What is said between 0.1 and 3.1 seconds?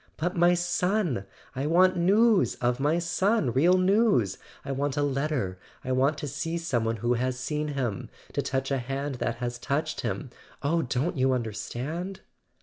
"But my son! I want news of my